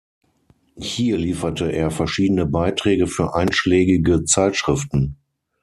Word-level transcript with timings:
Hier 0.79 1.19
lieferte 1.19 1.71
er 1.71 1.91
verschiedene 1.91 2.47
Beiträge 2.47 3.05
für 3.05 3.35
einschlägige 3.35 4.23
Zeitschriften. 4.23 5.17